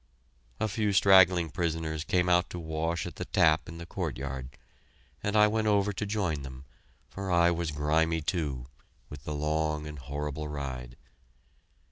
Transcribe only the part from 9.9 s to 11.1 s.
horrible ride.